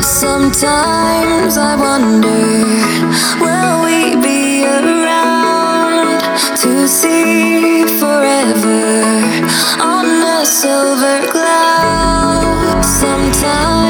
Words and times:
Sometimes 0.00 1.56
I 1.58 1.76
wonder, 1.76 2.44
will 3.44 3.84
we 3.84 4.16
be 4.22 4.64
around 4.64 6.20
to 6.62 6.88
see 6.88 7.84
forever 8.00 8.82
on 9.80 10.06
a 10.06 10.46
silver 10.46 11.26
cloud? 11.30 12.82
Sometimes. 12.82 13.83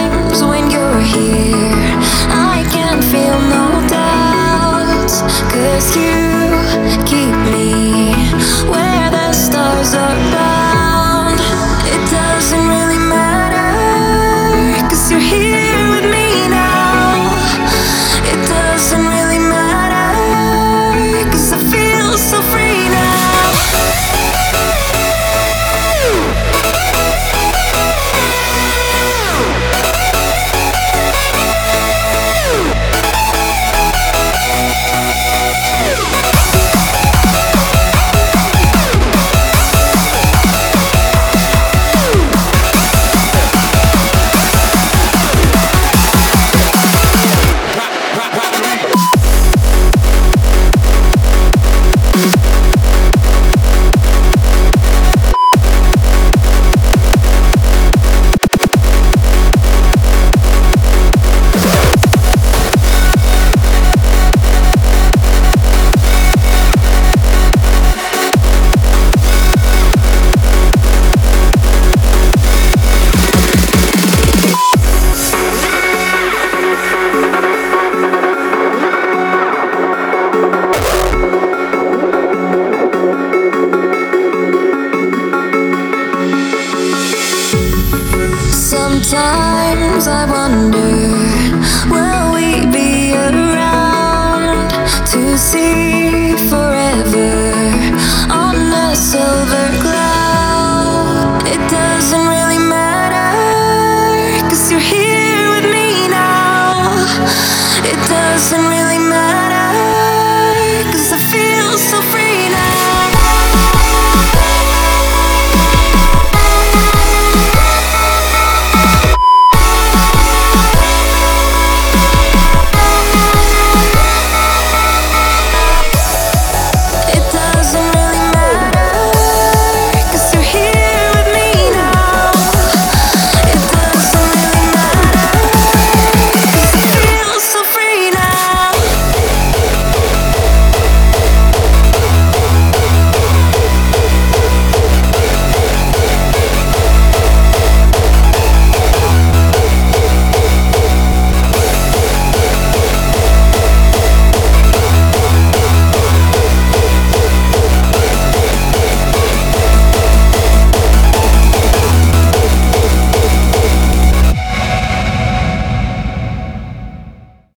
Sometimes 89.14 90.08
I 90.08 90.24
wonder 90.26 91.23